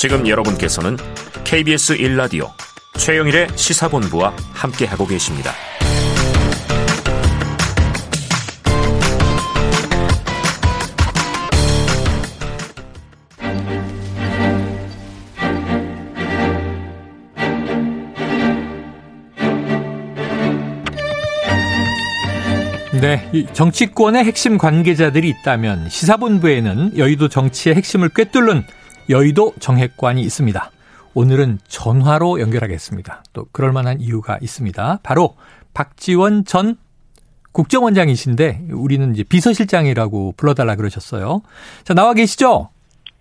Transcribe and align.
지금 0.00 0.26
여러분께서는 0.26 0.96
KBS 1.44 1.98
1라디오 1.98 2.48
최영일의 2.96 3.48
시사본부와 3.54 4.34
함께하고 4.54 5.06
계십니다. 5.06 5.52
네, 23.02 23.46
정치권의 23.52 24.24
핵심 24.24 24.56
관계자들이 24.56 25.28
있다면 25.28 25.90
시사본부에는 25.90 26.96
여의도 26.96 27.28
정치의 27.28 27.76
핵심을 27.76 28.08
꿰뚫는 28.08 28.64
여의도 29.10 29.52
정핵관이 29.58 30.22
있습니다. 30.22 30.70
오늘은 31.14 31.58
전화로 31.66 32.40
연결하겠습니다. 32.40 33.24
또 33.32 33.46
그럴 33.52 33.72
만한 33.72 34.00
이유가 34.00 34.38
있습니다. 34.40 35.00
바로 35.02 35.34
박지원 35.74 36.44
전 36.44 36.76
국정원장이신데 37.52 38.68
우리는 38.72 39.12
이제 39.12 39.24
비서실장이라고 39.24 40.34
불러달라 40.36 40.76
그러셨어요. 40.76 41.42
자, 41.82 41.94
나와 41.94 42.14
계시죠? 42.14 42.70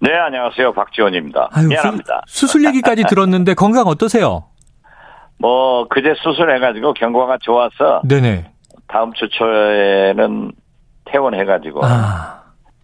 네, 0.01 0.13
안녕하세요. 0.13 0.73
박지원입니다. 0.73 1.49
아유, 1.51 1.67
미안합니다. 1.67 2.21
수, 2.27 2.47
수술 2.47 2.65
얘기까지 2.65 3.03
들었는데 3.09 3.55
건강 3.55 3.87
어떠세요? 3.87 4.45
뭐 5.39 5.87
그제 5.87 6.13
수술해가지고 6.21 6.93
경과가 6.93 7.37
좋아서 7.41 8.01
네네. 8.05 8.51
다음 8.87 9.11
주 9.13 9.27
초에는 9.29 10.51
퇴원해가지고 11.05 11.81
아. 11.83 12.38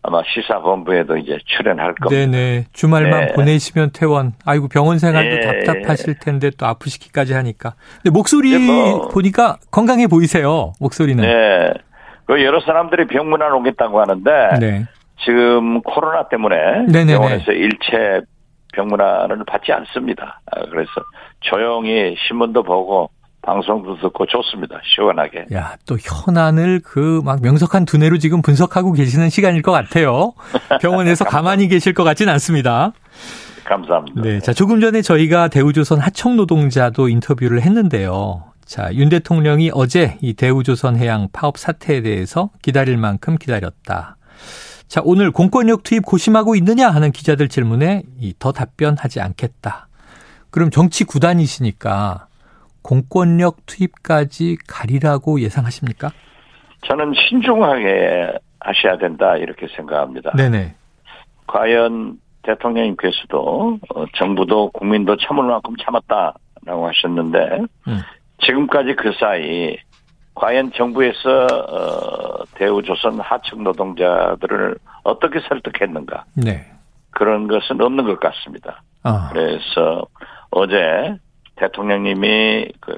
아마 0.07 0.21
시사본부에도 0.23 1.17
이제 1.17 1.37
출연할 1.45 1.95
겁니다. 1.95 2.09
네네. 2.09 2.65
주말만 2.73 3.27
네. 3.27 3.33
보내시면 3.33 3.89
퇴원. 3.91 4.33
아이고 4.45 4.67
병원 4.67 4.99
생활도 4.99 5.35
네. 5.35 5.41
답답하실 5.41 6.19
텐데 6.19 6.51
또 6.57 6.67
아프시기까지 6.67 7.33
하니까. 7.33 7.73
근데 8.03 8.11
목소리 8.11 8.55
뭐, 8.59 9.07
보니까 9.07 9.57
건강해 9.71 10.05
보이세요. 10.05 10.73
목소리는. 10.79 11.23
네. 11.23 11.73
그 12.25 12.43
여러 12.43 12.59
사람들이 12.59 13.07
병문안 13.07 13.51
오겠다고 13.53 13.99
하는데 13.99 14.31
네. 14.59 14.85
지금 15.23 15.81
코로나 15.81 16.27
때문에 16.27 16.55
네네네. 16.87 17.13
병원에서 17.13 17.51
일체 17.51 18.21
병문안을 18.73 19.43
받지 19.47 19.71
않습니다. 19.71 20.39
아, 20.51 20.65
그래서 20.69 20.91
조용히 21.39 22.15
신문도 22.27 22.61
보고 22.61 23.09
방송도 23.45 23.97
듣고 24.01 24.25
좋습니다. 24.25 24.79
시원하게. 24.83 25.45
야, 25.53 25.75
또 25.85 25.97
현안을 25.97 26.81
그 26.83 27.21
막 27.23 27.41
명석한 27.41 27.85
두뇌로 27.85 28.17
지금 28.17 28.41
분석하고 28.41 28.91
계시는 28.93 29.29
시간일 29.29 29.61
것 29.61 29.71
같아요. 29.71 30.33
병원에서 30.81 31.25
가만히 31.25 31.67
계실 31.67 31.93
것 31.93 32.03
같진 32.03 32.29
않습니다. 32.29 32.93
감사합니다. 33.63 34.21
네. 34.21 34.39
자, 34.39 34.53
조금 34.53 34.79
전에 34.79 35.01
저희가 35.01 35.47
대우조선 35.47 35.99
하청 35.99 36.35
노동자도 36.35 37.09
인터뷰를 37.09 37.61
했는데요. 37.61 38.43
자, 38.65 38.93
윤 38.93 39.09
대통령이 39.09 39.71
어제 39.73 40.17
이 40.21 40.33
대우조선 40.33 40.97
해양 40.97 41.27
파업 41.31 41.57
사태에 41.57 42.01
대해서 42.01 42.49
기다릴 42.61 42.97
만큼 42.97 43.37
기다렸다. 43.37 44.17
자, 44.87 45.01
오늘 45.03 45.31
공권력 45.31 45.83
투입 45.83 46.05
고심하고 46.05 46.55
있느냐 46.55 46.89
하는 46.89 47.11
기자들 47.11 47.47
질문에 47.49 48.03
더 48.37 48.51
답변하지 48.51 49.19
않겠다. 49.19 49.87
그럼 50.51 50.69
정치 50.69 51.03
구단이시니까 51.03 52.27
공권력 52.85 53.65
투입까지 53.65 54.57
가리라고 54.67 55.41
예상하십니까? 55.41 56.11
저는 56.85 57.13
신중하게 57.15 58.37
하셔야 58.59 58.97
된다 58.99 59.37
이렇게 59.37 59.67
생각합니다. 59.75 60.31
네네. 60.33 60.75
과연 61.47 62.19
대통령님께서도 62.43 63.79
어, 63.95 64.05
정부도 64.15 64.69
국민도 64.69 65.17
참을 65.17 65.45
만큼 65.45 65.75
참았다라고 65.81 66.87
하셨는데 66.87 67.61
음. 67.87 68.01
지금까지 68.41 68.95
그 68.95 69.13
사이 69.19 69.77
과연 70.35 70.71
정부에서 70.73 71.47
어, 71.47 72.43
대우조선 72.53 73.19
하청 73.19 73.63
노동자들을 73.63 74.77
어떻게 75.03 75.39
설득했는가? 75.39 76.25
네. 76.35 76.71
그런 77.09 77.47
것은 77.47 77.81
없는 77.81 78.05
것 78.05 78.19
같습니다. 78.19 78.83
아. 79.01 79.29
그래서 79.31 80.05
어제 80.51 81.17
대통령님이 81.55 82.71
그 82.79 82.95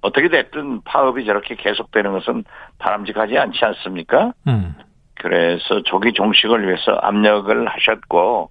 어떻게 0.00 0.28
됐든 0.28 0.82
파업이 0.82 1.24
저렇게 1.24 1.56
계속되는 1.56 2.12
것은 2.12 2.44
바람직하지 2.78 3.36
않지 3.36 3.64
않습니까? 3.64 4.32
음. 4.46 4.74
그래서 5.14 5.82
조기 5.82 6.12
종식을 6.12 6.66
위해서 6.66 6.92
압력을 6.92 7.66
하셨고 7.66 8.50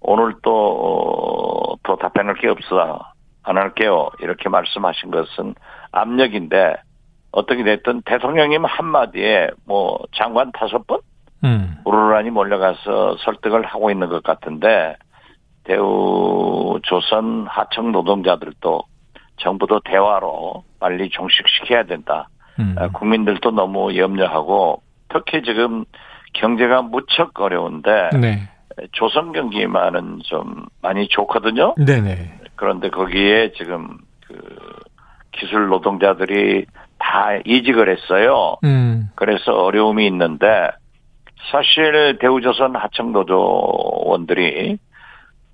오늘 0.00 0.34
또더 0.42 1.92
어, 1.92 1.96
답변할 2.00 2.36
게 2.36 2.48
없어 2.48 3.00
안 3.42 3.56
할게요 3.56 4.08
이렇게 4.20 4.48
말씀하신 4.48 5.10
것은 5.10 5.54
압력인데 5.90 6.76
어떻게 7.32 7.64
됐든 7.64 8.02
대통령님 8.02 8.64
한마디에 8.64 9.50
뭐 9.66 9.98
장관 10.14 10.52
다섯 10.52 10.86
번 10.86 11.00
음. 11.44 11.76
우르르니 11.84 12.30
몰려가서 12.30 13.16
설득을 13.18 13.64
하고 13.66 13.90
있는 13.90 14.08
것 14.08 14.22
같은데 14.22 14.96
대우 15.66 16.78
조선 16.84 17.46
하청 17.48 17.92
노동자들도 17.92 18.82
정부도 19.38 19.80
대화로 19.80 20.64
빨리 20.78 21.10
종식시켜야 21.10 21.84
된다. 21.84 22.28
음. 22.58 22.74
아, 22.78 22.88
국민들도 22.88 23.50
너무 23.50 23.96
염려하고 23.96 24.82
특히 25.08 25.42
지금 25.42 25.84
경제가 26.34 26.82
무척 26.82 27.38
어려운데 27.40 28.10
네. 28.20 28.48
조선 28.92 29.32
경기만은 29.32 30.20
좀 30.24 30.66
많이 30.82 31.08
좋거든요. 31.08 31.74
네네. 31.76 32.40
그런데 32.54 32.88
거기에 32.88 33.52
지금 33.52 33.98
그 34.26 34.36
기술 35.32 35.68
노동자들이 35.68 36.66
다 36.98 37.36
이직을 37.44 37.90
했어요. 37.90 38.56
음. 38.64 39.10
그래서 39.14 39.52
어려움이 39.52 40.06
있는데 40.06 40.70
사실 41.50 42.18
대우조선 42.20 42.76
하청 42.76 43.12
노조원들이 43.12 44.78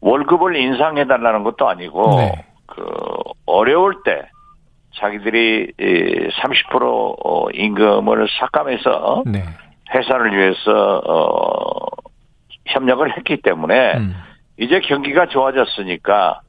월급을 0.03 0.57
인상해달라는 0.57 1.45
것도 1.45 1.69
아니고 1.69 2.17
네. 2.17 2.45
그 2.67 2.85
어려울 3.47 4.03
때 4.05 4.29
자기들이 4.97 5.73
30% 5.79 7.17
어, 7.25 7.51
임금을 7.51 8.27
삭감해서 8.41 9.23
네. 9.27 9.45
회사를 9.95 10.37
위해서 10.37 11.03
어 11.07 11.87
협력을 12.67 13.17
했기 13.17 13.41
때문에 13.41 13.97
음. 13.97 14.15
이제 14.59 14.81
경기가 14.81 15.27
좋아졌으니까 15.27 16.41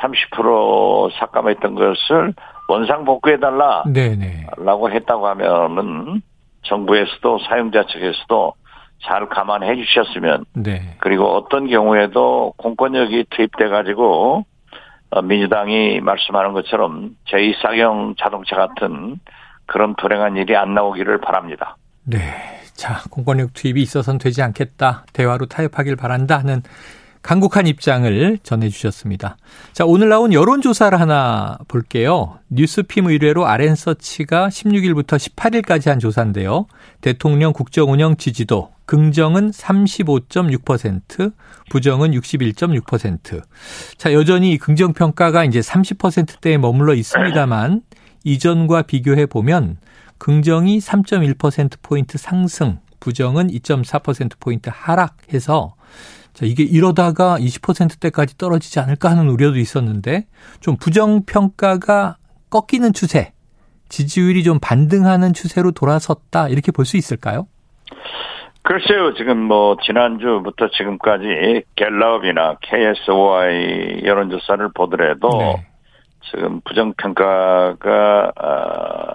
30% 0.00 1.12
삭감했던 1.18 1.74
것을 1.74 2.34
원상 2.68 3.04
복구해달라 3.04 3.84
라고 4.58 4.90
했다고 4.90 5.26
하면은 5.26 6.22
정부에서도 6.62 7.38
사용자 7.48 7.84
측에서도 7.86 8.52
잘 9.02 9.28
감안해 9.28 9.76
주셨으면 9.76 10.44
네. 10.54 10.96
그리고 10.98 11.26
어떤 11.36 11.68
경우에도 11.68 12.52
공권력이 12.56 13.26
투입돼 13.30 13.68
가지고 13.68 14.44
어, 15.10 15.22
민주당이 15.22 16.00
말씀하는 16.00 16.52
것처럼 16.52 17.16
제2쌍용 17.28 18.16
자동차 18.18 18.56
같은 18.56 19.18
그런 19.66 19.94
불행한 19.96 20.36
일이 20.36 20.56
안 20.56 20.74
나오기를 20.74 21.20
바랍니다. 21.20 21.76
네. 22.04 22.18
자, 22.74 23.02
공권력 23.10 23.52
투입이 23.54 23.82
있어서는 23.82 24.18
되지 24.18 24.42
않겠다. 24.42 25.04
대화로 25.12 25.46
타협하길 25.46 25.96
바란다 25.96 26.38
하는 26.38 26.62
강국한 27.22 27.66
입장을 27.66 28.38
전해주셨습니다. 28.42 29.36
자, 29.72 29.84
오늘 29.84 30.08
나온 30.08 30.32
여론조사를 30.32 30.98
하나 30.98 31.58
볼게요. 31.68 32.38
뉴스핌 32.48 33.10
의뢰로 33.10 33.46
아랜서치가 33.46 34.48
16일부터 34.48 35.18
18일까지 35.18 35.88
한 35.88 35.98
조사인데요. 35.98 36.66
대통령 37.00 37.52
국정 37.52 37.92
운영 37.92 38.16
지지도, 38.16 38.70
긍정은 38.86 39.50
35.6%, 39.50 41.32
부정은 41.68 42.12
61.6%. 42.12 43.42
자, 43.98 44.12
여전히 44.12 44.56
긍정평가가 44.56 45.44
이제 45.44 45.60
30%대에 45.60 46.56
머물러 46.56 46.94
있습니다만, 46.94 47.82
이전과 48.24 48.82
비교해 48.82 49.26
보면, 49.26 49.76
긍정이 50.18 50.78
3.1%포인트 50.78 52.18
상승, 52.18 52.78
부정은 52.98 53.48
2.4%포인트 53.48 54.70
하락해서 54.72 55.74
자, 56.32 56.46
이게 56.46 56.62
이러다가 56.62 57.36
20%대까지 57.38 58.38
떨어지지 58.38 58.80
않을까 58.80 59.10
하는 59.10 59.28
우려도 59.28 59.58
있었는데 59.58 60.26
좀 60.60 60.76
부정평가가 60.76 62.16
꺾이는 62.50 62.92
추세, 62.92 63.32
지지율이 63.88 64.42
좀 64.44 64.58
반등하는 64.60 65.32
추세로 65.32 65.72
돌아섰다 65.72 66.48
이렇게 66.48 66.72
볼 66.72 66.84
수 66.84 66.96
있을까요? 66.96 67.46
글쎄요, 68.62 69.14
지금 69.14 69.38
뭐, 69.38 69.76
지난주부터 69.82 70.68
지금까지 70.76 71.62
갤럽이나 71.76 72.56
KSOI 72.60 74.02
여론조사를 74.04 74.68
보더라도 74.74 75.30
네. 75.38 75.66
지금 76.30 76.60
부정평가가, 76.60 78.32
아, 78.36 79.14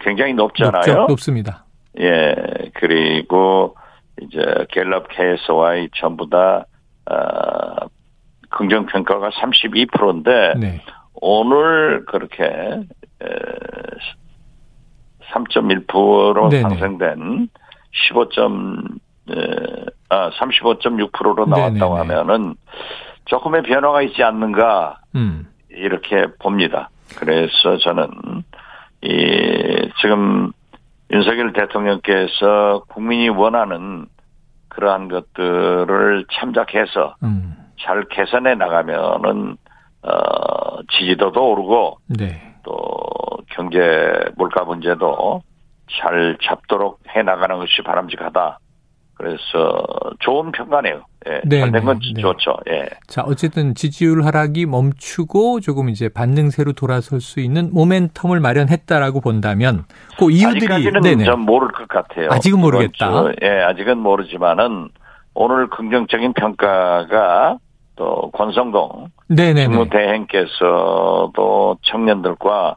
굉장히 0.00 0.32
높잖아요. 0.34 0.74
높죠? 0.86 1.06
높습니다. 1.08 1.64
예, 2.00 2.34
그리고 2.74 3.74
이제 4.22 4.66
갤럽 4.70 5.08
KSY 5.08 5.88
전부 5.96 6.28
다, 6.28 6.66
어, 7.06 7.86
긍정 8.50 8.86
평가가 8.86 9.30
32%인데 9.30 10.54
네. 10.58 10.80
오늘 11.14 12.04
그렇게 12.06 12.44
3.1% 15.32 16.50
네네. 16.50 16.62
상승된 16.62 17.48
15. 17.92 18.28
아 20.10 20.30
35.6%로 20.30 21.46
나왔다고 21.46 21.96
네네네. 21.98 22.14
하면은 22.14 22.54
조금의 23.24 23.62
변화가 23.62 24.02
있지 24.02 24.22
않는가 24.22 25.00
음. 25.14 25.48
이렇게 25.70 26.26
봅니다. 26.38 26.90
그래서 27.16 27.78
저는 27.78 28.08
이 29.02 29.90
지금 30.00 30.52
윤석열 31.14 31.52
대통령께서 31.52 32.82
국민이 32.88 33.28
원하는 33.28 34.06
그러한 34.68 35.08
것들을 35.08 36.26
참작해서 36.32 37.14
음. 37.22 37.54
잘 37.80 38.04
개선해 38.08 38.56
나가면은 38.56 39.56
어 40.02 40.82
지지도도 40.90 41.52
오르고 41.52 41.98
네. 42.18 42.56
또 42.64 42.74
경제 43.50 43.80
물가 44.36 44.64
문제도 44.64 45.40
잘 46.00 46.36
잡도록 46.42 47.00
해 47.14 47.22
나가는 47.22 47.58
것이 47.58 47.82
바람직하다. 47.84 48.58
그래서 49.14 49.84
좋은 50.20 50.52
평가네요. 50.52 51.02
예. 51.28 51.40
네, 51.44 51.60
잘된 51.60 51.84
건 51.84 51.98
네, 52.00 52.12
네. 52.14 52.20
좋죠. 52.20 52.56
예. 52.68 52.86
자, 53.06 53.22
어쨌든 53.22 53.74
지지율 53.74 54.24
하락이 54.24 54.66
멈추고 54.66 55.60
조금 55.60 55.88
이제 55.88 56.08
반등세로 56.08 56.74
돌아설 56.74 57.20
수 57.20 57.40
있는 57.40 57.72
모멘텀을 57.72 58.40
마련했다라고 58.40 59.20
본다면 59.20 59.84
그 60.18 60.30
이유들이 60.30 60.72
아직까지는 60.72 61.00
네네. 61.00 61.24
좀 61.24 61.40
모를 61.40 61.68
것 61.68 61.88
같아요. 61.88 62.28
아직은 62.30 62.60
모르겠다. 62.60 63.10
주, 63.10 63.34
예, 63.42 63.48
아직은 63.62 63.98
모르지만은 63.98 64.90
오늘 65.34 65.68
긍정적인 65.68 66.34
평가가 66.34 67.58
또 67.96 68.30
권성동 68.32 69.08
국무대행께서도 69.28 71.78
청년들과 71.82 72.76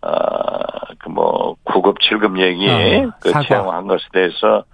어그뭐 0.00 1.56
9급 1.64 1.98
7급 2.00 2.40
얘기 2.40 2.68
어, 2.68 3.12
그 3.20 3.32
채용한 3.42 3.86
것에 3.86 4.02
대해서 4.12 4.64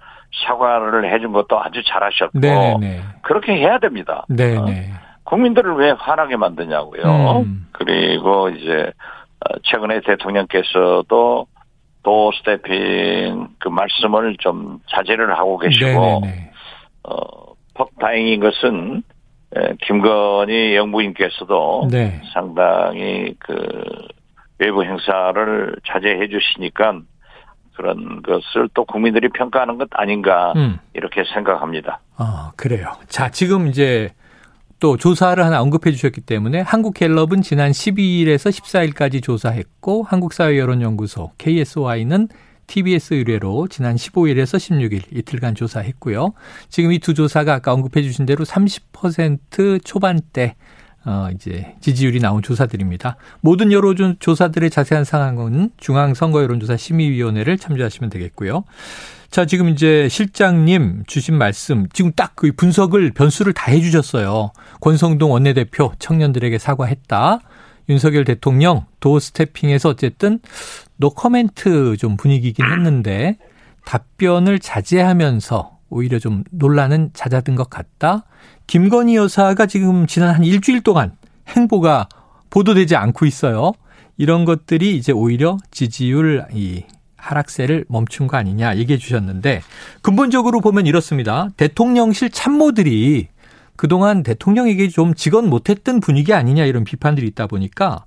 사과를 0.45 1.11
해준 1.13 1.31
것도 1.31 1.61
아주 1.61 1.81
잘하셨고 1.85 2.39
네네. 2.39 3.01
그렇게 3.21 3.53
해야 3.53 3.79
됩니다. 3.79 4.25
네네. 4.29 4.59
어? 4.59 5.03
국민들을 5.23 5.75
왜 5.75 5.91
화나게 5.91 6.35
만드냐고요. 6.35 7.43
음. 7.45 7.67
그리고 7.71 8.49
이제 8.49 8.91
어, 9.39 9.59
최근에 9.63 10.01
대통령께서도 10.01 11.47
도 12.03 12.31
스태핑 12.33 13.47
그 13.59 13.69
말씀을 13.69 14.35
좀 14.39 14.79
자제를 14.89 15.37
하고 15.37 15.57
계시고. 15.57 16.21
어, 17.03 17.53
다행인 17.99 18.39
것은 18.39 19.03
김건희 19.81 20.75
영부인께서도 20.75 21.87
네. 21.91 22.21
상당히 22.33 23.35
그 23.39 23.53
외부 24.59 24.83
행사를 24.83 25.75
자제해 25.85 26.27
주시니까 26.27 26.99
그런 27.75 28.21
것을 28.21 28.69
또 28.73 28.85
국민들이 28.85 29.29
평가하는 29.29 29.77
것 29.77 29.87
아닌가 29.91 30.53
음. 30.55 30.79
이렇게 30.93 31.23
생각합니다. 31.33 31.99
아 32.17 32.51
그래요. 32.55 32.93
자 33.07 33.29
지금 33.29 33.67
이제 33.67 34.09
또 34.79 34.97
조사를 34.97 35.41
하나 35.43 35.61
언급해 35.61 35.91
주셨기 35.91 36.21
때문에 36.21 36.61
한국갤럽은 36.61 37.41
지난 37.41 37.71
12일에서 37.71 38.51
14일까지 38.51 39.23
조사했고 39.23 40.03
한국사회여론연구소 40.03 41.31
KSY는 41.37 42.27
TBS 42.67 43.13
의뢰로 43.13 43.67
지난 43.67 43.95
15일에서 43.95 44.57
16일 44.57 45.03
이틀간 45.11 45.55
조사했고요. 45.55 46.33
지금 46.69 46.91
이 46.91 46.99
두 46.99 47.13
조사가 47.13 47.53
아까 47.53 47.73
언급해 47.73 48.01
주신 48.01 48.25
대로 48.25 48.45
30% 48.45 49.83
초반대 49.83 50.55
어, 51.05 51.27
이제 51.33 51.75
지지율이 51.81 52.19
나온 52.19 52.41
조사들입니다. 52.41 53.17
모든 53.41 53.71
여론 53.71 54.15
조사들의 54.19 54.69
자세한 54.69 55.03
상황은 55.03 55.71
중앙선거 55.77 56.41
여론조사 56.41 56.77
심의위원회를 56.77 57.57
참조하시면 57.57 58.09
되겠고요. 58.09 58.63
자, 59.29 59.45
지금 59.45 59.67
이제 59.69 60.07
실장님 60.09 61.03
주신 61.07 61.35
말씀, 61.35 61.87
지금 61.91 62.11
딱 62.11 62.33
그 62.35 62.51
분석을 62.51 63.11
변수를 63.11 63.53
다 63.53 63.71
해주셨어요. 63.71 64.51
권성동 64.81 65.31
원내대표 65.31 65.93
청년들에게 65.97 66.57
사과했다. 66.57 67.39
윤석열 67.89 68.25
대통령 68.25 68.85
doorstepping에서 68.99 69.89
어쨌든 69.89 70.39
no 70.97 71.09
comment 71.09 71.97
좀 71.97 72.17
분위기긴 72.17 72.65
했는데 72.65 73.37
답변을 73.85 74.59
자제하면서 74.59 75.72
오히려 75.93 76.19
좀 76.19 76.43
논란은 76.51 77.11
잦아든 77.13 77.55
것 77.55 77.69
같다. 77.69 78.25
김건희 78.67 79.15
여사가 79.15 79.65
지금 79.65 80.07
지난 80.07 80.35
한 80.35 80.43
일주일 80.43 80.81
동안 80.81 81.13
행보가 81.47 82.07
보도되지 82.49 82.95
않고 82.95 83.25
있어요. 83.25 83.73
이런 84.17 84.45
것들이 84.45 84.95
이제 84.95 85.11
오히려 85.11 85.57
지지율 85.71 86.45
이 86.53 86.83
하락세를 87.17 87.85
멈춘 87.87 88.27
거 88.27 88.37
아니냐 88.37 88.77
얘기해 88.77 88.97
주셨는데 88.97 89.61
근본적으로 90.01 90.59
보면 90.61 90.85
이렇습니다. 90.85 91.47
대통령실 91.57 92.29
참모들이 92.29 93.27
그동안 93.75 94.23
대통령에게 94.23 94.89
좀 94.89 95.13
직언 95.13 95.49
못했던 95.49 95.99
분위기 95.99 96.33
아니냐 96.33 96.65
이런 96.65 96.83
비판들이 96.83 97.25
있다 97.27 97.47
보니까 97.47 98.05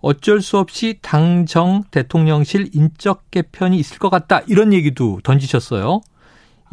어쩔 0.00 0.42
수 0.42 0.58
없이 0.58 0.98
당정 1.00 1.84
대통령실 1.90 2.70
인적 2.72 3.30
개편이 3.30 3.76
있을 3.78 3.98
것 3.98 4.10
같다 4.10 4.40
이런 4.46 4.72
얘기도 4.72 5.20
던지셨어요. 5.22 6.00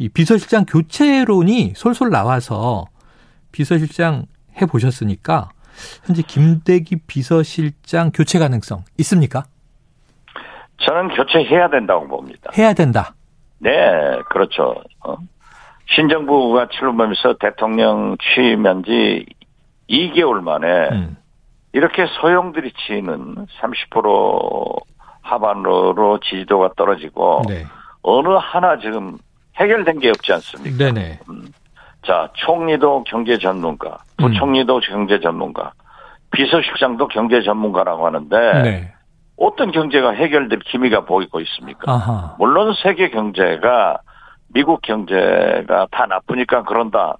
이 0.00 0.08
비서실장 0.08 0.64
교체론이 0.64 1.74
솔솔 1.76 2.08
나와서 2.08 2.86
비서실장 3.52 4.24
해 4.56 4.64
보셨으니까 4.64 5.50
현재 6.04 6.22
김대기 6.22 6.96
비서실장 7.06 8.10
교체 8.12 8.38
가능성 8.38 8.84
있습니까? 9.00 9.44
저는 10.78 11.08
교체해야 11.08 11.68
된다고 11.68 12.08
봅니다. 12.08 12.50
해야 12.56 12.72
된다. 12.72 13.14
네, 13.58 13.70
그렇죠. 14.30 14.82
어? 15.04 15.18
신정부가 15.94 16.68
출범하면서 16.70 17.34
대통령 17.38 18.16
취임한 18.22 18.84
지 18.84 19.26
2개월 19.90 20.40
만에 20.40 20.88
음. 20.92 21.16
이렇게 21.74 22.06
소용들이 22.06 22.72
치는 22.86 23.46
30% 23.60 24.80
하반으로 25.20 26.20
지지도가 26.20 26.70
떨어지고 26.74 27.42
네. 27.46 27.66
어느 28.02 28.28
하나 28.28 28.78
지금 28.78 29.18
해결된 29.60 30.00
게 30.00 30.08
없지 30.08 30.32
않습니까? 30.32 30.76
네네. 30.76 31.20
음. 31.28 31.48
자, 32.06 32.30
총리도 32.34 33.04
경제 33.04 33.38
전문가, 33.38 33.98
부총리도 34.16 34.76
음. 34.76 34.80
경제 34.80 35.20
전문가, 35.20 35.72
비서실장도 36.30 37.08
경제 37.08 37.42
전문가라고 37.42 38.06
하는데 38.06 38.62
네. 38.62 38.92
어떤 39.36 39.70
경제가 39.72 40.12
해결될 40.12 40.60
기미가 40.60 41.04
보이고 41.04 41.40
있습니까? 41.40 41.92
아하. 41.92 42.36
물론 42.38 42.74
세계 42.82 43.10
경제가 43.10 43.98
미국 44.52 44.82
경제가 44.82 45.88
다 45.90 46.06
나쁘니까 46.06 46.62
그런다. 46.64 47.16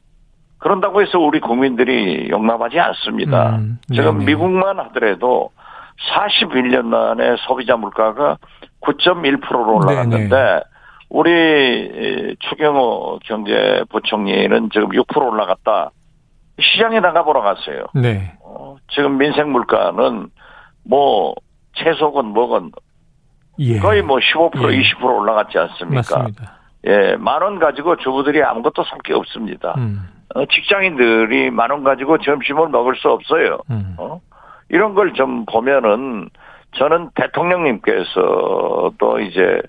그런다고 0.59 1.01
해서 1.01 1.19
우리 1.19 1.41
국민들이 1.41 2.29
용납하지 2.29 2.79
않습니다. 2.79 3.57
음, 3.57 3.79
지금 3.95 4.25
미국만 4.25 4.79
하더라도 4.79 5.51
41년 6.13 6.85
만에 6.85 7.37
소비자 7.47 7.77
물가가 7.77 8.37
9.1%로 8.83 9.77
올라갔는데 9.77 10.29
네네. 10.29 10.61
우리 11.11 12.37
추경호 12.39 13.19
경제부총리는 13.25 14.71
지금 14.73 14.89
6% 14.91 15.27
올라갔다. 15.27 15.91
시장에 16.61 17.01
나가보러 17.01 17.41
갔어요. 17.41 17.85
네. 17.95 18.35
어, 18.43 18.77
지금 18.91 19.19
민생 19.19 19.51
물가는 19.51 20.29
뭐 20.85 21.35
채소건 21.77 22.27
뭐건 22.27 22.71
예. 23.59 23.79
거의 23.79 24.03
뭐 24.03 24.19
15% 24.19 24.73
예. 24.73 24.81
20% 24.81 25.05
올라갔지 25.05 25.59
않습니까? 25.59 25.97
맞습니다. 25.97 26.59
예, 26.87 27.17
만 27.17 27.43
원 27.43 27.59
가지고 27.59 27.97
주부들이 27.97 28.43
아무것도 28.43 28.85
살 28.85 28.99
게 29.05 29.13
없습니다. 29.13 29.75
음. 29.79 30.07
어, 30.35 30.45
직장인들이 30.47 31.51
만 31.51 31.71
원 31.71 31.83
가지고 31.85 32.19
점심을 32.19 32.69
먹을 32.69 32.95
수 32.97 33.09
없어요. 33.11 33.59
음. 33.71 33.95
어? 33.99 34.21
이런 34.69 34.95
걸 34.95 35.13
좀 35.15 35.45
보면은 35.47 36.29
저는 36.77 37.11
대통령님께서도 37.17 39.19
이제 39.21 39.61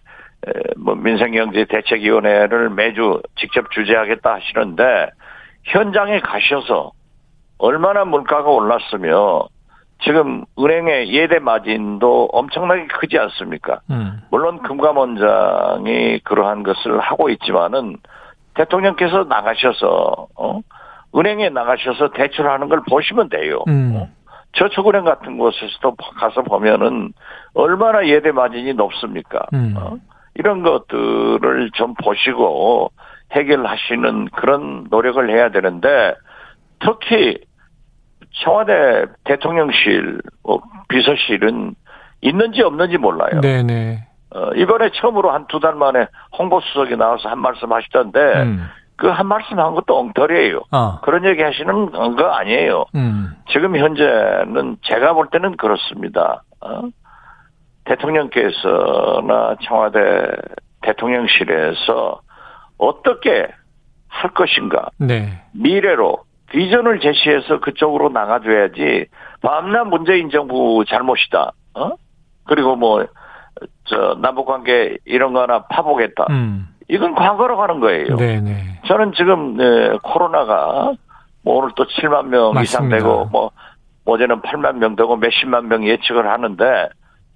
뭐 0.77 0.95
민생경제 0.95 1.65
대책위원회를 1.65 2.69
매주 2.71 3.21
직접 3.37 3.69
주재하겠다 3.71 4.33
하시는데 4.33 5.09
현장에 5.65 6.19
가셔서 6.19 6.91
얼마나 7.57 8.05
물가가 8.05 8.49
올랐으며 8.49 9.47
지금 10.03 10.45
은행의 10.57 11.13
예대 11.13 11.37
마진도 11.37 12.27
엄청나게 12.31 12.87
크지 12.87 13.19
않습니까? 13.19 13.81
음. 13.91 14.21
물론 14.31 14.63
금감원장이 14.63 16.21
그러한 16.23 16.63
것을 16.63 16.99
하고 16.99 17.29
있지만은 17.29 17.97
대통령께서 18.55 19.25
나가셔서 19.25 20.27
어? 20.35 20.59
은행에 21.15 21.49
나가셔서 21.49 22.11
대출하는 22.11 22.67
걸 22.67 22.81
보시면 22.89 23.29
돼요. 23.29 23.63
음. 23.67 23.93
어? 23.95 24.07
저축은행 24.53 25.05
같은 25.05 25.37
곳에서도 25.37 25.95
가서 26.15 26.41
보면은 26.41 27.13
얼마나 27.53 28.05
예대 28.07 28.31
마진이 28.31 28.73
높습니까? 28.73 29.45
음. 29.53 29.75
어? 29.77 29.97
이런 30.35 30.63
것들을 30.63 31.71
좀 31.73 31.93
보시고 31.95 32.91
해결하시는 33.33 34.25
그런 34.33 34.87
노력을 34.89 35.29
해야 35.29 35.49
되는데 35.49 36.15
특히 36.79 37.37
청와대 38.43 39.05
대통령실, 39.25 40.21
뭐 40.43 40.61
비서실은 40.87 41.75
있는지 42.21 42.61
없는지 42.61 42.97
몰라요. 42.97 43.41
네네. 43.41 44.07
어, 44.33 44.49
이번에 44.55 44.89
처음으로 44.93 45.31
한 45.31 45.45
두 45.47 45.59
달 45.59 45.75
만에 45.75 46.07
홍보수석이 46.39 46.95
나와서 46.95 47.27
한 47.29 47.39
말씀 47.39 47.71
하시던데, 47.73 48.19
음. 48.43 48.69
그한 48.95 49.25
말씀 49.27 49.59
한 49.59 49.73
것도 49.75 49.97
엉터리예요. 49.99 50.61
어. 50.71 51.01
그런 51.01 51.25
얘기 51.25 51.41
하시는 51.41 51.91
거 51.91 52.25
아니에요. 52.31 52.85
음. 52.95 53.31
지금 53.51 53.75
현재는 53.75 54.77
제가 54.83 55.13
볼 55.13 55.27
때는 55.31 55.57
그렇습니다. 55.57 56.43
어? 56.61 56.83
대통령께서나 57.85 59.55
청와대 59.63 59.99
대통령실에서 60.81 62.21
어떻게 62.77 63.47
할 64.07 64.31
것인가. 64.31 64.89
네. 64.97 65.41
미래로 65.53 66.23
비전을 66.51 66.99
제시해서 66.99 67.59
그쪽으로 67.59 68.09
나가줘야지 68.09 69.05
밤낮 69.41 69.85
문재인 69.85 70.29
정부 70.29 70.83
잘못이다. 70.87 71.51
어? 71.75 71.91
그리고 72.45 72.75
뭐, 72.75 73.05
저, 73.85 74.17
남북관계 74.21 74.97
이런 75.05 75.33
거 75.33 75.41
하나 75.43 75.63
파보겠다. 75.67 76.27
음. 76.29 76.67
이건 76.89 77.15
과거로 77.15 77.55
가는 77.55 77.79
거예요. 77.79 78.17
네네. 78.17 78.81
저는 78.85 79.13
지금, 79.13 79.55
네, 79.55 79.97
코로나가 80.03 80.93
뭐 81.43 81.57
오늘 81.57 81.71
또 81.75 81.85
7만 81.85 82.27
명 82.27 82.53
맞습니다. 82.53 82.61
이상 82.61 82.89
되고 82.89 83.25
뭐, 83.31 83.51
어제는 84.05 84.41
8만 84.41 84.77
명 84.77 84.95
되고 84.95 85.15
몇십만 85.15 85.67
명 85.67 85.87
예측을 85.87 86.27
하는데 86.27 86.89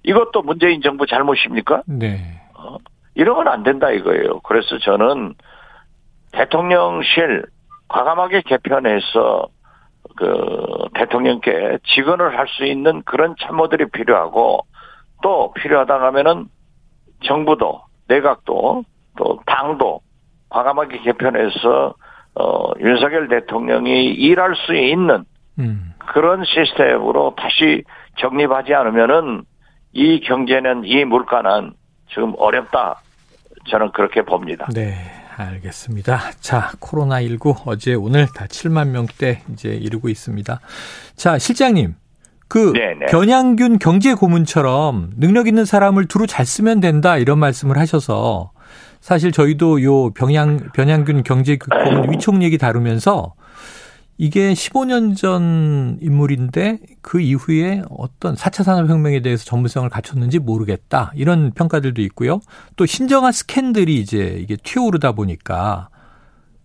이것도 0.06 0.42
문재인 0.42 0.80
정부 0.82 1.04
잘못입니까? 1.04 1.82
네. 1.86 2.40
어? 2.54 2.76
이러면 3.14 3.48
안 3.48 3.62
된다 3.64 3.90
이거예요. 3.90 4.40
그래서 4.40 4.78
저는 4.78 5.34
대통령실 6.32 7.44
과감하게 7.88 8.42
개편해서 8.42 9.48
그 10.16 10.88
대통령께 10.94 11.78
직언을 11.84 12.38
할 12.38 12.46
수 12.48 12.64
있는 12.64 13.02
그런 13.02 13.34
참모들이 13.40 13.90
필요하고 13.90 14.60
또 15.22 15.52
필요하다 15.54 16.00
하면은 16.00 16.46
정부도 17.24 17.82
내각도 18.08 18.84
또 19.16 19.40
당도 19.46 20.00
과감하게 20.48 20.98
개편해서 21.00 21.94
어 22.36 22.70
윤석열 22.78 23.28
대통령이 23.28 24.06
일할 24.14 24.54
수 24.54 24.74
있는 24.74 25.24
음. 25.58 25.92
그런 25.98 26.44
시스템으로 26.44 27.34
다시 27.36 27.82
정립하지 28.18 28.74
않으면은 28.74 29.42
이 29.96 30.20
경제는 30.20 30.82
이 30.84 31.04
물가는 31.06 31.72
지금 32.10 32.34
어렵다 32.36 33.00
저는 33.70 33.92
그렇게 33.92 34.22
봅니다. 34.22 34.66
네. 34.74 34.94
알겠습니다. 35.38 36.32
자, 36.40 36.70
코로나19 36.80 37.62
어제 37.66 37.94
오늘 37.94 38.26
다 38.26 38.46
7만 38.46 38.88
명대 38.88 39.42
이제 39.52 39.68
이루고 39.68 40.08
있습니다. 40.08 40.60
자, 41.14 41.38
실장님. 41.38 41.94
그 42.48 42.72
네네. 42.72 43.06
변양균 43.06 43.78
경제 43.78 44.14
고문처럼 44.14 45.10
능력 45.16 45.48
있는 45.48 45.64
사람을 45.64 46.06
두루 46.06 46.26
잘 46.26 46.46
쓰면 46.46 46.80
된다 46.80 47.18
이런 47.18 47.38
말씀을 47.38 47.76
하셔서 47.76 48.52
사실 49.00 49.32
저희도 49.32 49.82
요 49.82 50.10
병양 50.10 50.70
변양균 50.72 51.22
경제 51.24 51.58
고문 51.58 52.12
위촉 52.12 52.40
얘기 52.42 52.56
다루면서 52.56 53.34
이게 54.18 54.52
15년 54.52 55.16
전 55.16 55.98
인물인데 56.00 56.78
그 57.02 57.20
이후에 57.20 57.82
어떤 57.90 58.34
4차 58.34 58.62
산업혁명에 58.64 59.20
대해서 59.20 59.44
전문성을 59.44 59.88
갖췄는지 59.90 60.38
모르겠다. 60.38 61.12
이런 61.14 61.50
평가들도 61.52 62.00
있고요. 62.02 62.40
또 62.76 62.86
신정한 62.86 63.32
스캔들이 63.32 63.96
이제 63.96 64.38
이게 64.40 64.56
튀어오르다 64.56 65.12
보니까. 65.12 65.88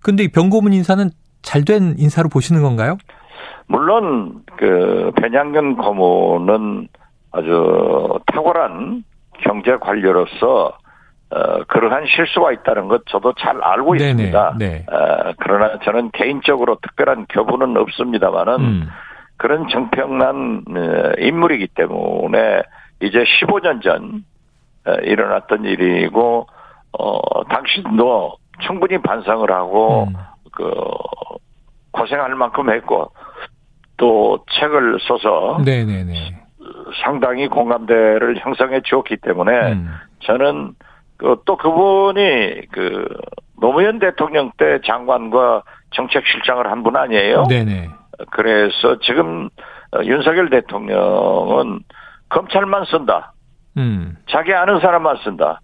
근데 0.01 0.23
이 0.23 0.27
병고문 0.29 0.73
인사는 0.73 1.09
잘 1.41 1.65
된 1.65 1.95
인사로 1.97 2.29
보시는 2.29 2.61
건가요? 2.61 2.97
물론 3.67 4.43
그 4.57 5.11
변양균 5.19 5.75
고문은 5.75 6.87
아주 7.31 8.19
탁월한 8.27 9.03
경제 9.43 9.75
관료로서 9.77 10.77
어, 11.31 11.63
그러한 11.67 12.05
실수가 12.07 12.51
있다는 12.51 12.89
것 12.89 13.05
저도 13.05 13.33
잘 13.39 13.61
알고 13.63 13.95
네네, 13.95 14.09
있습니다. 14.09 14.55
네. 14.59 14.85
어, 14.91 15.31
그러나 15.39 15.79
저는 15.79 16.11
개인적으로 16.11 16.77
특별한 16.81 17.27
교부는 17.29 17.77
없습니다만은 17.77 18.53
음. 18.59 18.89
그런 19.37 19.67
정평난 19.69 20.63
어, 20.67 21.11
인물이기 21.19 21.69
때문에 21.73 22.63
이제 23.01 23.23
15년 23.23 23.81
전 23.81 24.25
어, 24.85 24.93
일어났던 25.03 25.63
일이고 25.63 26.47
어, 26.99 27.43
당신도 27.45 28.35
충분히 28.59 28.97
반성을 28.97 29.49
하고 29.49 30.07
음. 30.09 30.13
그 30.51 30.69
고생할 31.91 32.35
만큼 32.35 32.69
했고 32.71 33.11
또 33.95 34.43
책을 34.59 34.99
써서 35.07 35.61
네네네. 35.63 36.41
상당히 37.03 37.47
공감대를 37.47 38.39
형성해 38.39 38.81
주었기 38.81 39.17
때문에 39.17 39.71
음. 39.73 39.95
저는 40.23 40.73
그, 40.77 40.90
또 41.45 41.57
그분이 41.57 42.67
그 42.71 43.07
노무현 43.59 43.99
대통령 43.99 44.51
때 44.57 44.79
장관과 44.85 45.63
정책실장을 45.93 46.65
한 46.69 46.83
분 46.83 46.95
아니에요? 46.95 47.43
네네. 47.47 47.89
그래서 48.31 48.97
지금 48.99 49.49
어, 49.93 49.99
윤석열 50.03 50.49
대통령은 50.49 51.79
검찰만 52.29 52.85
쓴다. 52.85 53.33
음. 53.77 54.15
자기 54.29 54.53
아는 54.53 54.79
사람만 54.79 55.17
쓴다. 55.23 55.59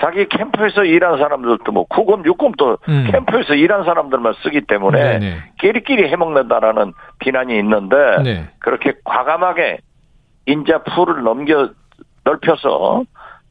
자기 0.00 0.28
캠프에서 0.28 0.84
일한 0.84 1.18
사람들도 1.18 1.72
뭐 1.72 1.84
구검 1.88 2.24
육검도 2.24 2.78
음. 2.88 3.08
캠프에서 3.10 3.54
일한 3.54 3.84
사람들만 3.84 4.34
쓰기 4.42 4.60
때문에 4.60 5.18
네네. 5.18 5.36
끼리끼리 5.60 6.08
해먹는다라는 6.08 6.92
비난이 7.18 7.58
있는데 7.58 7.96
네. 8.22 8.48
그렇게 8.60 8.92
과감하게 9.04 9.78
인자 10.46 10.82
풀을 10.84 11.22
넘겨 11.24 11.70
넓혀서 12.24 13.02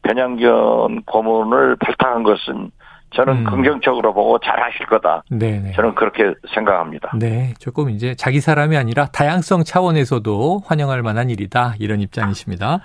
변양견 0.08 1.04
고문을 1.04 1.76
발탁한 1.78 2.24
것은 2.24 2.72
저는 3.16 3.34
음. 3.38 3.44
긍정적으로 3.46 4.14
보고 4.14 4.38
잘 4.40 4.62
하실 4.62 4.86
거다. 4.86 5.24
네네. 5.30 5.72
저는 5.74 5.96
그렇게 5.96 6.34
생각합니다. 6.54 7.12
네. 7.18 7.54
조금 7.60 7.90
이제 7.90 8.16
자기 8.16 8.42
사람이 8.42 8.76
아니라 8.76 9.06
다양성 9.06 9.64
차원에서도 9.64 10.64
환영할 10.66 11.02
만한 11.04 11.30
일이다. 11.30 11.76
이런 11.80 12.02
입장이십니다. 12.02 12.80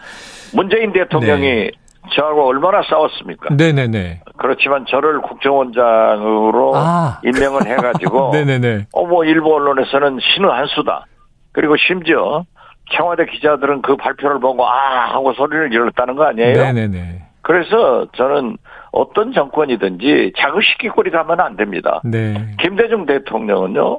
문재인 0.55 0.93
대통령이 0.93 1.47
네. 1.47 1.71
저하고 2.15 2.47
얼마나 2.47 2.83
싸웠습니까? 2.89 3.55
네네네. 3.55 4.23
그렇지만 4.37 4.85
저를 4.89 5.21
국정원장으로 5.23 6.73
아. 6.75 7.21
임명을 7.25 7.67
해가지고. 7.67 8.31
네네네. 8.33 8.87
어, 8.93 9.07
뭐 9.07 9.25
일부 9.25 9.55
언론에서는 9.55 10.19
신의 10.21 10.51
한 10.51 10.67
수다. 10.67 11.07
그리고 11.53 11.77
심지어 11.77 12.45
청와대 12.91 13.27
기자들은 13.27 13.83
그 13.83 13.97
발표를 13.97 14.41
보고 14.41 14.67
아 14.67 15.15
하고 15.15 15.33
소리를 15.33 15.71
질렀다는 15.71 16.17
거 16.17 16.25
아니에요? 16.25 16.55
네네네. 16.55 17.23
그래서 17.43 18.07
저는 18.13 18.57
어떤 18.93 19.33
정권이든지 19.33 20.33
자극시키 20.37 20.89
꼬리 20.89 21.11
가면 21.11 21.41
안 21.41 21.57
됩니다. 21.57 22.01
네. 22.05 22.35
김대중 22.61 23.07
대통령은요 23.07 23.99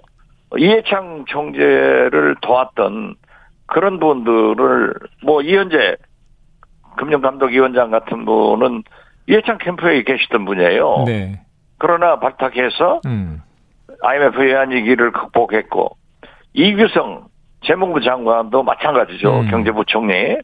이해창 0.58 1.26
총재를 1.28 2.36
도왔던 2.42 3.16
그런 3.66 4.00
분들을 4.00 4.94
뭐 5.24 5.42
이현재 5.42 5.98
금융감독위원장 6.98 7.92
같은 7.92 8.26
분은 8.26 8.84
이해창 9.28 9.58
캠프에 9.58 10.04
계시던 10.04 10.46
분이에요. 10.46 11.04
네. 11.08 11.42
그러나 11.80 12.20
발탁해서 12.20 13.02
음. 13.08 13.42
IMF 14.02 14.40
외환위기를 14.40 15.12
극복했고 15.12 15.98
이규성 16.54 17.26
재무부 17.64 18.02
장관도 18.02 18.64
마찬가지죠. 18.64 19.42
음. 19.42 19.48
경제부총리. 19.50 20.38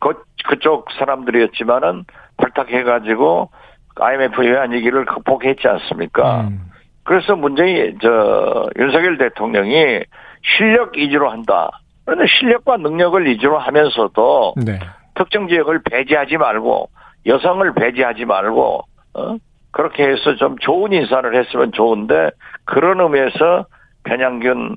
그, 0.00 0.24
그쪽 0.46 0.90
사람들이었지만은 0.98 2.04
발탁해가지고 2.36 3.50
IMF 3.96 4.40
외환위기를 4.40 5.04
극복했지 5.04 5.66
않습니까? 5.68 6.42
음. 6.42 6.70
그래서 7.04 7.36
문재인, 7.36 7.98
저, 8.02 8.68
윤석열 8.78 9.18
대통령이 9.18 10.02
실력 10.42 10.96
위주로 10.96 11.30
한다. 11.30 11.70
그런데 12.04 12.26
실력과 12.38 12.76
능력을 12.78 13.24
위주로 13.24 13.58
하면서도 13.58 14.54
네. 14.64 14.78
특정 15.14 15.48
지역을 15.48 15.82
배제하지 15.90 16.36
말고 16.36 16.90
여성을 17.26 17.72
배제하지 17.74 18.24
말고 18.24 18.82
어? 19.14 19.36
그렇게 19.70 20.04
해서 20.04 20.36
좀 20.36 20.56
좋은 20.58 20.92
인사를 20.92 21.34
했으면 21.34 21.72
좋은데 21.72 22.30
그런 22.64 23.00
의미에서 23.00 23.66
변양균 24.04 24.72
어, 24.72 24.76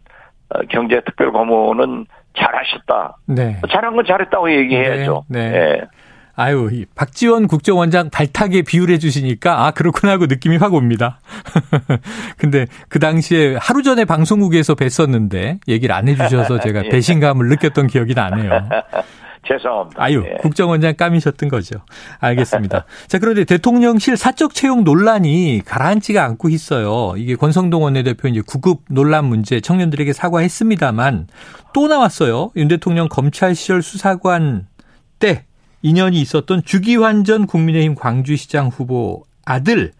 경제특별고문은 0.70 2.06
잘하셨다. 2.38 3.18
네. 3.26 3.60
잘한 3.72 3.96
건 3.96 4.06
잘했다고 4.06 4.52
얘기해야죠. 4.52 5.26
네. 5.28 5.50
네. 5.50 5.60
네. 5.60 5.82
아유, 6.40 6.86
박지원 6.94 7.48
국정원장 7.48 8.12
발탁에 8.12 8.62
비유를 8.62 8.94
해주시니까, 8.94 9.66
아, 9.66 9.72
그렇구나 9.72 10.14
하고 10.14 10.28
느낌이 10.28 10.58
확 10.58 10.76
옵니다. 10.76 11.20
근데 12.38 12.68
그 12.90 13.00
당시에 13.00 13.56
하루 13.60 13.82
전에 13.82 14.06
방송국에서 14.06 14.76
뵀었는데, 14.76 15.58
얘기를 15.68 15.96
안 15.96 16.08
해주셔서 16.08 16.60
제가 16.62 16.86
예. 16.86 16.90
배신감을 16.90 17.48
느꼈던 17.48 17.88
기억이 17.88 18.14
나네요. 18.14 18.52
죄송합니다. 19.48 20.04
아유, 20.04 20.24
예. 20.26 20.38
국정원장 20.42 20.96
까미셨던 20.96 21.50
거죠. 21.50 21.80
알겠습니다. 22.20 22.86
자, 23.08 23.20
그런데 23.20 23.44
대통령실 23.46 24.18
사적 24.18 24.54
채용 24.54 24.84
논란이 24.84 25.62
가라앉지가 25.66 26.24
않고 26.24 26.50
있어요. 26.50 27.14
이게 27.18 27.36
권성동 27.36 27.84
원내대표 27.84 28.28
이제 28.28 28.42
구급 28.46 28.82
논란 28.90 29.26
문제 29.26 29.62
청년들에게 29.62 30.12
사과했습니다만 30.14 31.28
또 31.74 31.88
나왔어요. 31.88 32.52
윤 32.56 32.68
대통령 32.68 33.08
검찰 33.10 33.56
시절 33.56 33.82
수사관 33.82 34.68
때 35.20 35.46
인연이 35.82 36.20
있었던 36.22 36.64
주기환 36.64 37.24
전 37.24 37.48
국민의힘 37.48 37.96
광주시장 37.96 38.68
후보 38.68 39.24
아들 39.46 39.92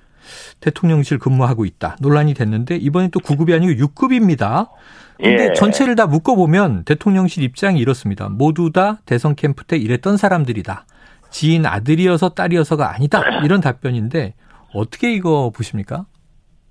대통령실 0.60 1.20
근무하고 1.20 1.66
있다. 1.66 1.96
논란이 2.02 2.34
됐는데 2.34 2.76
이번에 2.76 3.10
또 3.10 3.20
9급이 3.20 3.54
아니고 3.54 3.86
6급입니다. 3.88 4.70
근데 5.18 5.50
예. 5.50 5.54
전체를 5.54 5.96
다 5.96 6.06
묶어보면 6.06 6.84
대통령실 6.84 7.44
입장이 7.44 7.80
이렇습니다. 7.80 8.30
모두 8.30 8.72
다 8.72 9.00
대선 9.06 9.36
캠프 9.36 9.64
때 9.64 9.78
일했던 9.78 10.18
사람들이다. 10.18 10.86
지인 11.30 11.66
아들이어서 11.66 12.30
딸이어서가 12.30 12.94
아니다. 12.94 13.22
이런 13.44 13.62
답변인데 13.62 14.34
어떻게 14.74 15.12
이거 15.14 15.52
보십니까? 15.56 16.06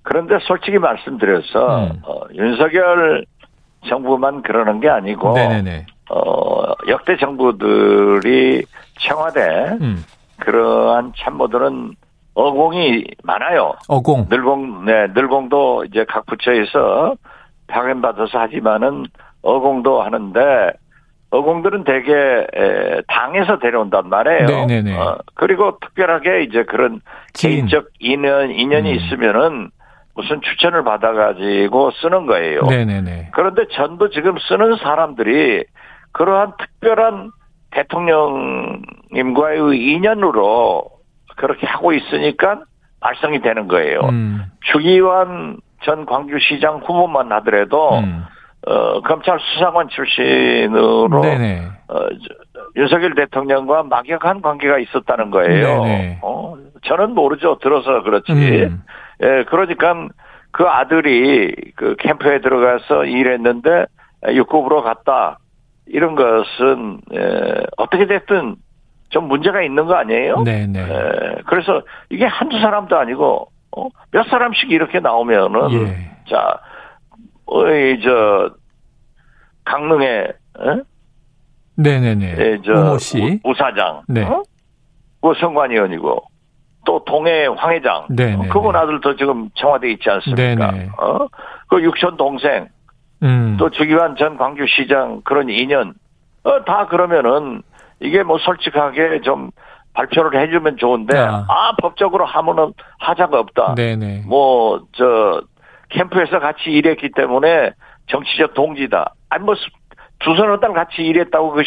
그런데 0.03 0.37
솔직히 0.47 0.77
말씀드려서 0.77 1.87
음. 1.87 1.99
어, 2.03 2.21
윤석열 2.33 3.25
정부만 3.87 4.41
그러는 4.41 4.79
게 4.79 4.89
아니고 4.89 5.33
네네네. 5.33 5.85
어, 6.09 6.73
역대 6.87 7.17
정부들이 7.17 8.63
청와대 8.99 9.77
음. 9.81 10.03
그러한 10.39 11.11
참모들은 11.17 11.95
어공이 12.37 13.03
많아요. 13.23 13.73
어공. 13.87 14.27
늘공, 14.29 14.85
네, 14.85 15.07
늘공도 15.15 15.85
이제 15.85 16.05
각 16.07 16.27
부처에서 16.27 17.15
파견받아서 17.65 18.37
하지만은 18.37 19.07
어공도 19.41 20.03
하는데 20.03 20.71
어공들은 21.31 21.83
대개 21.83 22.13
당에서 23.07 23.57
데려온단 23.57 24.09
말이에요. 24.09 24.45
네네네. 24.45 24.95
어, 24.95 25.17
그리고 25.33 25.79
특별하게 25.79 26.43
이제 26.43 26.63
그런 26.63 27.01
지인. 27.33 27.65
개인적 27.65 27.87
인연 27.99 28.51
인연이 28.51 28.91
음. 28.91 28.95
있으면은 28.95 29.71
무슨 30.13 30.39
추천을 30.41 30.83
받아가지고 30.83 31.89
쓰는 32.01 32.27
거예요. 32.27 32.61
네네네. 32.61 33.31
그런데 33.33 33.63
전부 33.71 34.11
지금 34.11 34.35
쓰는 34.47 34.77
사람들이 34.77 35.65
그러한 36.11 36.53
특별한 36.59 37.31
대통령님과의 37.71 39.75
인연으로 39.75 40.96
그렇게 41.37 41.65
하고 41.65 41.93
있으니까 41.93 42.61
발성이 42.99 43.41
되는 43.41 43.67
거예요. 43.67 44.01
음. 44.01 44.43
주기환 44.71 45.57
전 45.83 46.05
광주시장 46.05 46.79
후보만 46.79 47.31
하더라도 47.31 47.99
음. 47.99 48.25
어, 48.65 49.01
검찰 49.01 49.39
수사관 49.39 49.87
출신으로 49.87 51.21
네네. 51.21 51.61
어, 51.87 51.99
윤석열 52.75 53.15
대통령과 53.15 53.83
막역한 53.83 54.41
관계가 54.41 54.79
있었다는 54.79 55.31
거예요. 55.31 55.83
어, 56.21 56.57
저는 56.83 57.13
모르죠. 57.13 57.59
들어서 57.59 58.03
그렇지. 58.03 58.31
음. 58.31 58.83
예, 59.23 59.45
그러니까 59.47 60.07
그 60.51 60.65
아들이 60.65 61.55
그 61.75 61.95
캠프에 61.99 62.41
들어가서 62.41 63.05
일했는데 63.05 63.85
육급으로 64.29 64.81
갔다. 64.83 65.37
이런 65.89 66.15
것은 66.15 66.99
에, 67.13 67.63
어떻게 67.77 68.05
됐든 68.07 68.57
좀 69.09 69.27
문제가 69.27 69.61
있는 69.61 69.85
거 69.85 69.95
아니에요? 69.95 70.43
네네. 70.43 70.79
에, 70.79 71.35
그래서 71.45 71.81
이게 72.09 72.25
한두 72.25 72.59
사람도 72.59 72.97
아니고 72.97 73.49
어? 73.75 73.87
몇 74.11 74.27
사람씩 74.27 74.71
이렇게 74.71 74.99
나오면은 74.99 75.71
예. 75.71 76.11
자, 76.29 76.59
어이 77.45 77.99
저 78.01 78.49
강릉에 79.65 80.07
에? 80.07 80.81
네네네. 81.75 82.35
예, 82.37 82.57
저 82.65 82.97
씨. 82.97 83.39
우, 83.43 83.53
사장 83.53 84.01
네. 84.07 84.23
어? 84.23 84.43
그 85.21 85.33
성관위원이고 85.39 86.23
또 86.85 87.03
동해 87.05 87.47
황 87.47 87.73
회장, 87.73 88.05
어? 88.09 88.43
그분 88.49 88.75
아들도 88.75 89.15
지금 89.17 89.49
청와대에 89.55 89.91
있지 89.91 90.09
않습니까? 90.09 90.71
네네. 90.71 90.89
어? 90.97 91.27
그 91.67 91.83
육촌 91.83 92.15
동생, 92.15 92.69
음. 93.23 93.57
또 93.59 93.69
주기환 93.69 94.15
전 94.15 94.37
광주시장 94.37 95.21
그런 95.25 95.49
인연, 95.49 95.93
어, 96.43 96.63
다 96.63 96.87
그러면은 96.87 97.61
이게 97.99 98.23
뭐 98.23 98.37
솔직하게 98.37 99.21
좀 99.21 99.51
발표를 99.93 100.39
해주면 100.41 100.77
좋은데 100.77 101.17
아, 101.17 101.45
아 101.47 101.75
법적으로 101.81 102.25
하면은 102.25 102.73
하자가 102.99 103.39
없다. 103.39 103.75
네네. 103.75 104.23
뭐 104.27 104.79
저 104.95 105.41
캠프에서 105.89 106.39
같이 106.39 106.69
일했기 106.69 107.09
때문에 107.15 107.71
정치적 108.07 108.53
동지다. 108.53 109.13
아니 109.29 109.43
뭐 109.43 109.55
두서너 110.19 110.59
달 110.59 110.73
같이 110.73 111.01
일했다고 111.01 111.51
그 111.53 111.63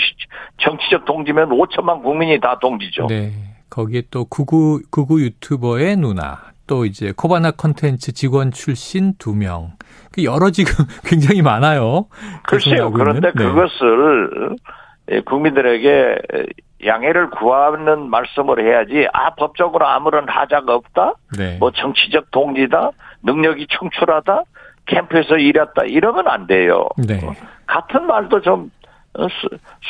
정치적 0.58 1.04
동지면 1.04 1.50
5천만 1.50 2.02
국민이 2.02 2.38
다 2.40 2.58
동지죠. 2.60 3.06
네. 3.06 3.32
거기에 3.70 4.02
또 4.10 4.24
구구 4.24 4.82
구구 4.90 5.22
유튜버의 5.22 5.96
누나, 5.96 6.38
또 6.66 6.84
이제 6.84 7.12
코바나 7.16 7.52
컨텐츠 7.52 8.12
직원 8.12 8.50
출신 8.50 9.14
두 9.18 9.34
명. 9.34 9.72
그 10.12 10.24
여러 10.24 10.50
지금 10.50 10.72
굉장히 11.06 11.40
많아요. 11.40 12.06
글쎄요. 12.48 12.90
그런데 12.90 13.30
네. 13.32 13.44
그것을 13.44 14.56
국민들에게 15.24 16.18
양해를 16.84 17.30
구하는 17.30 18.08
말씀을 18.08 18.64
해야지 18.64 19.06
아 19.12 19.34
법적으로 19.34 19.86
아무런 19.86 20.28
하자가 20.28 20.74
없다 20.74 21.14
네. 21.36 21.56
뭐 21.58 21.70
정치적 21.70 22.30
동지다 22.30 22.90
능력이 23.22 23.66
충출하다 23.68 24.44
캠프에서 24.86 25.36
일했다 25.36 25.84
이러면 25.86 26.28
안 26.28 26.46
돼요 26.46 26.88
네. 26.96 27.20
어? 27.24 27.34
같은 27.66 28.06
말도 28.06 28.40
좀 28.40 28.70
어, 29.18 29.26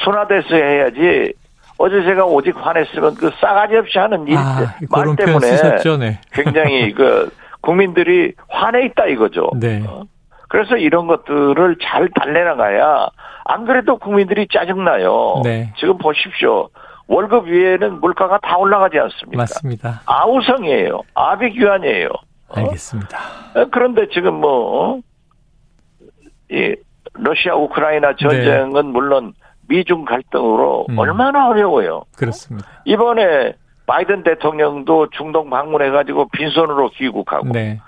순화돼서 0.03 0.57
해야지 0.57 1.33
어제 1.79 2.03
제가 2.03 2.27
오직 2.27 2.55
화냈으면 2.57 3.15
그 3.15 3.31
싸가지 3.41 3.77
없이 3.77 3.99
하는 3.99 4.27
일, 4.29 4.37
아, 4.37 4.75
말 4.91 5.17
때문에 5.17 5.57
네. 5.99 6.21
굉장히 6.33 6.93
그 6.93 7.31
국민들이 7.63 8.35
화내 8.49 8.85
있다 8.85 9.07
이거죠. 9.07 9.51
네. 9.59 9.83
어? 9.87 10.05
그래서 10.51 10.77
이런 10.77 11.07
것들을 11.07 11.77
잘 11.81 12.11
달래나가야 12.11 13.09
안 13.45 13.65
그래도 13.65 13.99
국민들이 13.99 14.49
짜증나요. 14.53 15.43
네. 15.45 15.73
지금 15.79 15.97
보십시오. 15.97 16.69
월급 17.07 17.47
위에는 17.47 18.01
물가가 18.01 18.37
다 18.43 18.57
올라가지 18.57 18.99
않습니까? 18.99 19.43
맞습니다. 19.43 20.03
아우성이에요. 20.07 21.03
아비규환이에요. 21.15 22.09
어? 22.49 22.55
알겠습니다. 22.55 23.19
어? 23.55 23.67
그런데 23.71 24.09
지금 24.13 24.35
뭐, 24.35 24.97
어? 24.97 25.01
이, 26.51 26.75
러시아 27.13 27.55
우크라이나 27.55 28.17
전쟁은 28.17 28.73
네. 28.73 28.83
물론 28.83 29.35
미중 29.69 30.05
갈등으로 30.05 30.87
음. 30.91 30.99
얼마나 30.99 31.49
어려워요. 31.49 32.03
그렇습니다. 32.17 32.69
이번에 32.87 33.55
바이든 33.87 34.25
대통령도 34.25 35.11
중동 35.11 35.49
방문해가지고 35.49 36.29
빈손으로 36.31 36.91
귀국하고 36.91 37.53
네. 37.53 37.81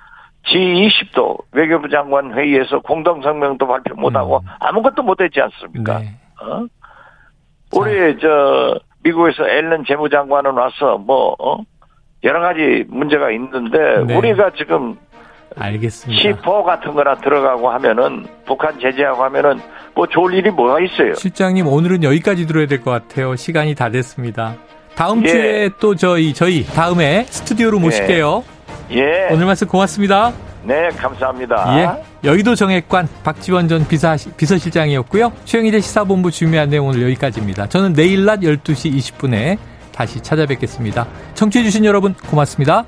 G20도 0.46 1.38
외교부 1.52 1.88
장관 1.88 2.32
회의에서 2.34 2.80
공동성명도 2.80 3.66
발표 3.66 3.94
못하고 3.94 4.38
음. 4.38 4.48
아무것도 4.60 5.02
못했지 5.02 5.40
않습니까? 5.40 5.98
네. 6.00 6.14
어? 6.40 6.66
우리 7.74 8.16
저 8.20 8.78
미국에서 9.04 9.48
앨런 9.48 9.84
재무장관은 9.86 10.52
와서 10.52 10.98
뭐 10.98 11.34
어? 11.38 11.58
여러 12.24 12.40
가지 12.40 12.84
문제가 12.88 13.30
있는데 13.32 13.78
네. 14.06 14.16
우리가 14.16 14.50
지금 14.56 14.96
알겠습니다. 15.56 16.22
C4 16.40 16.64
같은 16.64 16.94
거나 16.94 17.14
들어가고 17.16 17.70
하면은 17.70 18.26
북한 18.46 18.78
제재하고 18.80 19.22
하면은 19.24 19.60
뭐 19.94 20.06
좋을 20.06 20.34
일이 20.34 20.50
뭐가 20.50 20.80
있어요. 20.80 21.14
실장님 21.14 21.66
오늘은 21.66 22.02
여기까지 22.02 22.46
들어야 22.46 22.66
될 22.66 22.80
것 22.82 22.90
같아요. 22.90 23.36
시간이 23.36 23.74
다 23.74 23.90
됐습니다. 23.90 24.54
다음 24.94 25.22
예. 25.24 25.28
주에 25.28 25.70
또 25.80 25.94
저희 25.94 26.32
저희 26.34 26.64
다음에 26.64 27.24
스튜디오로 27.24 27.78
모실게요. 27.80 28.44
예. 28.46 28.61
예. 28.92 29.28
오늘 29.30 29.46
말씀 29.46 29.66
고맙습니다. 29.66 30.32
네, 30.64 30.88
감사합니다. 30.90 31.78
예. 31.78 32.28
여의도 32.28 32.54
정액관 32.54 33.08
박지원 33.24 33.68
전 33.68 33.86
비서, 33.86 34.16
비서실장이었고요. 34.36 35.32
최영일의 35.44 35.82
시사본부 35.82 36.30
준비한 36.30 36.68
내용 36.70 36.86
오늘 36.86 37.02
여기까지입니다. 37.02 37.68
저는 37.68 37.94
내일 37.94 38.24
낮 38.24 38.40
12시 38.40 38.94
20분에 38.96 39.58
다시 39.92 40.20
찾아뵙겠습니다. 40.20 41.06
청취해주신 41.34 41.84
여러분 41.84 42.14
고맙습니다. 42.14 42.84